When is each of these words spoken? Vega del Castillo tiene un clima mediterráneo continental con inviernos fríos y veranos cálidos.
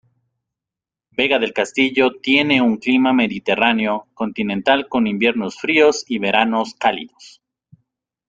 Vega 1.11 1.37
del 1.37 1.53
Castillo 1.53 2.13
tiene 2.23 2.59
un 2.59 2.77
clima 2.77 3.13
mediterráneo 3.13 4.07
continental 4.15 4.89
con 4.89 5.05
inviernos 5.05 5.57
fríos 5.57 6.05
y 6.07 6.17
veranos 6.17 6.73
cálidos. 6.73 7.43